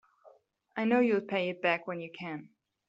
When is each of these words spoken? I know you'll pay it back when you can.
I 0.75 0.85
know 0.85 0.99
you'll 0.99 1.21
pay 1.21 1.49
it 1.49 1.61
back 1.61 1.85
when 1.85 1.99
you 1.99 2.09
can. 2.11 2.49